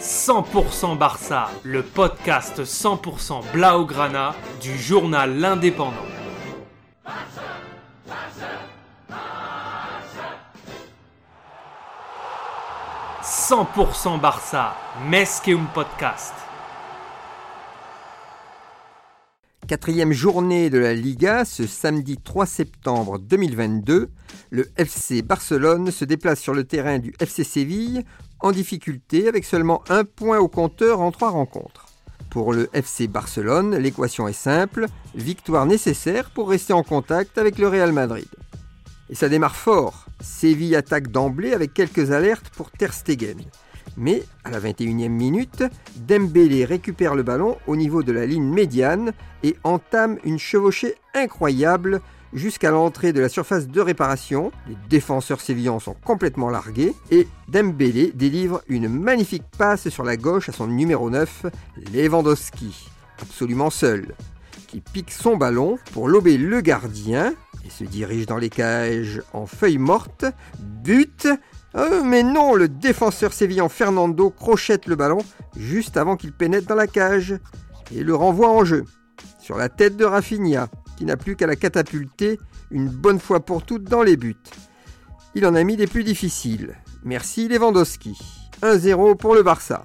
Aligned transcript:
100% 0.00 0.96
Barça, 0.96 1.50
le 1.64 1.82
podcast 1.82 2.62
100% 2.62 3.42
Blaugrana 3.52 4.34
du 4.60 4.78
journal 4.78 5.36
L'Indépendant. 5.38 5.92
100% 13.22 14.20
Barça, 14.20 14.76
un 15.48 15.64
podcast. 15.74 16.47
Quatrième 19.68 20.14
journée 20.14 20.70
de 20.70 20.78
la 20.78 20.94
Liga, 20.94 21.44
ce 21.44 21.66
samedi 21.66 22.16
3 22.16 22.46
septembre 22.46 23.18
2022, 23.18 24.08
le 24.48 24.66
FC 24.78 25.20
Barcelone 25.20 25.90
se 25.90 26.06
déplace 26.06 26.40
sur 26.40 26.54
le 26.54 26.64
terrain 26.64 26.98
du 26.98 27.12
FC 27.20 27.44
Séville 27.44 28.02
en 28.40 28.50
difficulté 28.50 29.28
avec 29.28 29.44
seulement 29.44 29.82
un 29.90 30.04
point 30.04 30.38
au 30.38 30.48
compteur 30.48 31.02
en 31.02 31.10
trois 31.10 31.28
rencontres. 31.28 31.84
Pour 32.30 32.54
le 32.54 32.70
FC 32.72 33.08
Barcelone, 33.08 33.76
l'équation 33.76 34.26
est 34.26 34.32
simple, 34.32 34.86
victoire 35.14 35.66
nécessaire 35.66 36.30
pour 36.30 36.48
rester 36.48 36.72
en 36.72 36.82
contact 36.82 37.36
avec 37.36 37.58
le 37.58 37.68
Real 37.68 37.92
Madrid. 37.92 38.28
Et 39.10 39.14
ça 39.14 39.28
démarre 39.28 39.54
fort. 39.54 40.06
Séville 40.22 40.76
attaque 40.76 41.08
d'emblée 41.08 41.52
avec 41.52 41.74
quelques 41.74 42.10
alertes 42.10 42.48
pour 42.56 42.70
Ter 42.70 42.94
Stegen. 42.94 43.36
Mais 43.98 44.22
à 44.44 44.50
la 44.50 44.60
21e 44.60 45.08
minute, 45.08 45.64
Dembélé 45.96 46.64
récupère 46.64 47.16
le 47.16 47.24
ballon 47.24 47.58
au 47.66 47.74
niveau 47.74 48.04
de 48.04 48.12
la 48.12 48.26
ligne 48.26 48.48
médiane 48.48 49.12
et 49.42 49.56
entame 49.64 50.18
une 50.24 50.38
chevauchée 50.38 50.94
incroyable 51.14 52.00
jusqu'à 52.32 52.70
l'entrée 52.70 53.12
de 53.12 53.20
la 53.20 53.28
surface 53.28 53.66
de 53.66 53.80
réparation. 53.80 54.52
Les 54.68 54.76
défenseurs 54.88 55.40
sévillans 55.40 55.80
sont 55.80 55.96
complètement 56.04 56.48
largués 56.48 56.94
et 57.10 57.26
Dembélé 57.48 58.12
délivre 58.14 58.62
une 58.68 58.88
magnifique 58.88 59.44
passe 59.56 59.88
sur 59.88 60.04
la 60.04 60.16
gauche 60.16 60.48
à 60.48 60.52
son 60.52 60.68
numéro 60.68 61.10
9, 61.10 61.46
Lewandowski, 61.92 62.90
absolument 63.20 63.70
seul, 63.70 64.14
qui 64.68 64.80
pique 64.80 65.10
son 65.10 65.36
ballon 65.36 65.78
pour 65.92 66.08
lober 66.08 66.38
le 66.38 66.60
gardien 66.60 67.34
et 67.66 67.70
se 67.70 67.84
dirige 67.84 68.26
dans 68.26 68.36
les 68.36 68.50
cages 68.50 69.22
en 69.32 69.46
feuille 69.46 69.78
morte. 69.78 70.24
But 70.58 71.28
euh, 71.76 72.02
mais 72.02 72.22
non, 72.22 72.54
le 72.54 72.68
défenseur 72.68 73.32
sévillan 73.32 73.68
Fernando 73.68 74.30
crochette 74.30 74.86
le 74.86 74.96
ballon 74.96 75.18
juste 75.56 75.96
avant 75.96 76.16
qu'il 76.16 76.32
pénètre 76.32 76.66
dans 76.66 76.74
la 76.74 76.86
cage 76.86 77.38
et 77.94 78.02
le 78.02 78.14
renvoie 78.14 78.48
en 78.48 78.64
jeu. 78.64 78.84
Sur 79.38 79.56
la 79.56 79.68
tête 79.68 79.96
de 79.96 80.04
Rafinha, 80.04 80.68
qui 80.96 81.04
n'a 81.04 81.16
plus 81.16 81.36
qu'à 81.36 81.46
la 81.46 81.56
catapulter 81.56 82.38
une 82.70 82.88
bonne 82.88 83.20
fois 83.20 83.40
pour 83.40 83.64
toutes 83.64 83.84
dans 83.84 84.02
les 84.02 84.16
buts. 84.16 84.36
Il 85.34 85.46
en 85.46 85.54
a 85.54 85.62
mis 85.62 85.76
des 85.76 85.86
plus 85.86 86.04
difficiles. 86.04 86.74
Merci 87.04 87.48
Lewandowski. 87.48 88.18
1-0 88.62 89.16
pour 89.16 89.34
le 89.34 89.42
Barça. 89.42 89.82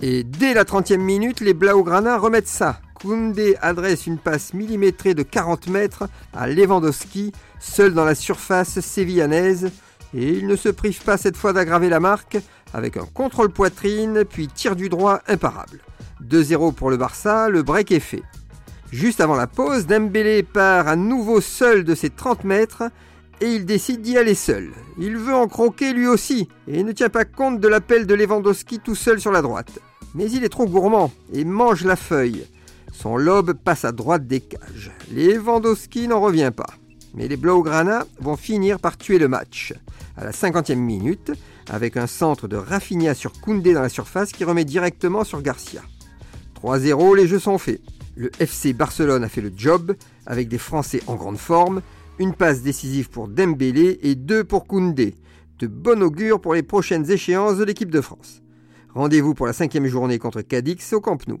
Et 0.00 0.24
dès 0.24 0.52
la 0.52 0.64
30e 0.64 0.98
minute, 0.98 1.40
les 1.40 1.54
Blaugrana 1.54 2.18
remettent 2.18 2.48
ça. 2.48 2.80
Koundé 2.94 3.56
adresse 3.62 4.06
une 4.06 4.18
passe 4.18 4.52
millimétrée 4.52 5.14
de 5.14 5.22
40 5.22 5.68
mètres 5.68 6.08
à 6.34 6.46
Lewandowski, 6.46 7.32
seul 7.58 7.94
dans 7.94 8.04
la 8.04 8.14
surface 8.14 8.80
sévillanaise, 8.80 9.70
et 10.14 10.28
il 10.28 10.46
ne 10.46 10.56
se 10.56 10.68
prive 10.68 11.02
pas 11.02 11.16
cette 11.16 11.36
fois 11.36 11.52
d'aggraver 11.52 11.88
la 11.88 12.00
marque 12.00 12.38
avec 12.72 12.96
un 12.96 13.06
contrôle 13.12 13.50
poitrine 13.50 14.24
puis 14.28 14.48
tir 14.48 14.76
du 14.76 14.88
droit 14.88 15.20
imparable. 15.28 15.80
2-0 16.28 16.74
pour 16.74 16.90
le 16.90 16.96
Barça, 16.96 17.48
le 17.48 17.62
break 17.62 17.92
est 17.92 18.00
fait. 18.00 18.22
Juste 18.90 19.20
avant 19.20 19.36
la 19.36 19.46
pause, 19.46 19.86
Dembélé 19.86 20.42
part 20.42 20.86
à 20.86 20.96
nouveau 20.96 21.40
seul 21.40 21.84
de 21.84 21.94
ses 21.94 22.10
30 22.10 22.44
mètres 22.44 22.84
et 23.40 23.46
il 23.46 23.64
décide 23.64 24.02
d'y 24.02 24.18
aller 24.18 24.34
seul. 24.34 24.70
Il 24.98 25.16
veut 25.16 25.34
en 25.34 25.48
croquer 25.48 25.92
lui 25.92 26.06
aussi 26.06 26.48
et 26.68 26.82
ne 26.82 26.92
tient 26.92 27.08
pas 27.08 27.24
compte 27.24 27.58
de 27.58 27.68
l'appel 27.68 28.06
de 28.06 28.14
Lewandowski 28.14 28.78
tout 28.78 28.94
seul 28.94 29.20
sur 29.20 29.32
la 29.32 29.42
droite. 29.42 29.78
Mais 30.14 30.30
il 30.30 30.44
est 30.44 30.50
trop 30.50 30.66
gourmand 30.66 31.10
et 31.32 31.44
mange 31.44 31.84
la 31.84 31.96
feuille. 31.96 32.46
Son 32.92 33.16
lobe 33.16 33.54
passe 33.54 33.86
à 33.86 33.92
droite 33.92 34.26
des 34.26 34.40
cages. 34.40 34.92
Lewandowski 35.10 36.06
n'en 36.06 36.20
revient 36.20 36.52
pas. 36.54 36.68
Mais 37.14 37.28
les 37.28 37.36
Blaugrana 37.36 38.04
vont 38.20 38.36
finir 38.36 38.78
par 38.78 38.96
tuer 38.96 39.18
le 39.18 39.28
match. 39.28 39.72
À 40.16 40.24
la 40.24 40.30
50e 40.30 40.76
minute, 40.76 41.32
avec 41.70 41.96
un 41.96 42.06
centre 42.06 42.48
de 42.48 42.56
Rafinha 42.56 43.14
sur 43.14 43.32
Koundé 43.40 43.72
dans 43.72 43.82
la 43.82 43.88
surface 43.88 44.32
qui 44.32 44.44
remet 44.44 44.64
directement 44.64 45.24
sur 45.24 45.40
Garcia. 45.40 45.82
3-0, 46.62 47.16
les 47.16 47.26
jeux 47.26 47.38
sont 47.38 47.58
faits. 47.58 47.80
Le 48.14 48.30
FC 48.38 48.72
Barcelone 48.74 49.24
a 49.24 49.28
fait 49.28 49.40
le 49.40 49.52
job 49.56 49.94
avec 50.26 50.48
des 50.48 50.58
Français 50.58 51.02
en 51.06 51.14
grande 51.14 51.38
forme, 51.38 51.80
une 52.18 52.34
passe 52.34 52.62
décisive 52.62 53.08
pour 53.08 53.28
Dembélé 53.28 53.98
et 54.02 54.14
deux 54.14 54.44
pour 54.44 54.66
Koundé. 54.66 55.14
De 55.58 55.66
bon 55.66 56.02
augure 56.02 56.40
pour 56.40 56.54
les 56.54 56.62
prochaines 56.62 57.10
échéances 57.10 57.56
de 57.56 57.64
l'équipe 57.64 57.90
de 57.90 58.00
France. 58.00 58.42
Rendez-vous 58.94 59.32
pour 59.32 59.46
la 59.46 59.54
cinquième 59.54 59.86
journée 59.86 60.18
contre 60.18 60.42
Cadix 60.42 60.92
au 60.92 61.00
Camp 61.00 61.26
Nou. 61.26 61.40